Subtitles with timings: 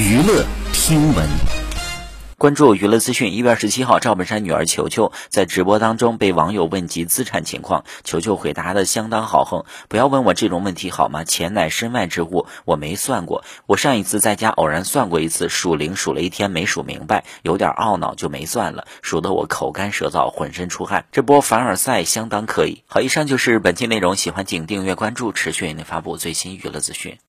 [0.00, 1.28] 娱乐听闻。
[2.38, 11.24] 关注娱乐资讯，一月二十七号，赵本山女儿球球在直播当中被网友问及资产情况，球球回答的相当豪横，不要问我这种问题好吗？
[11.24, 13.44] 钱乃身外之物，我没算过。
[13.66, 21.04] 我上一次在家偶然算过一次，数零数了一天没数明白，有点懊恼就没算了，数得我口干舌燥，浑身出汗。
[21.12, 22.84] 这波凡尔赛相当可以。
[22.86, 27.18] 好，以上就是本期内容，喜欢请订阅关注，持续为您发布最新娱乐资讯。